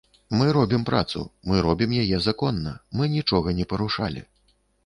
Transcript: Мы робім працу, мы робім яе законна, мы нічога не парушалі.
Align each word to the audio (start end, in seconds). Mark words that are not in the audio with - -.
Мы 0.37 0.45
робім 0.57 0.85
працу, 0.89 1.21
мы 1.51 1.59
робім 1.67 1.93
яе 2.05 2.17
законна, 2.31 2.75
мы 3.01 3.13
нічога 3.15 3.57
не 3.59 3.71
парушалі. 3.75 4.29